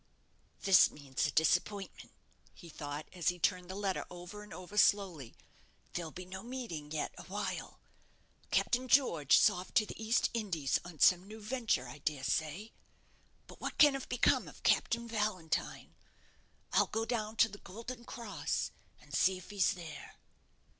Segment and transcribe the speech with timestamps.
[0.63, 2.11] "This means a disappointment,"
[2.55, 5.35] he thought, as he turned the letter over and over slowly;
[5.93, 7.79] "there'll be no meeting yet awhile.
[8.49, 12.73] Captain George is off to the East Indies on some new venture, I dare say.
[13.45, 15.93] But what can have become of Captain Valentine?
[16.73, 20.15] I'll go down to the 'Golden Cross,' and see if he's there."